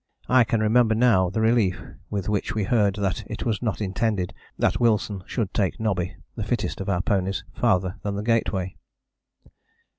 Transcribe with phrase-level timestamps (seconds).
[0.27, 4.33] I can remember now the relief with which we heard that it was not intended
[4.57, 8.77] that Wilson should take Nobby, the fittest of our ponies, farther than the Gateway.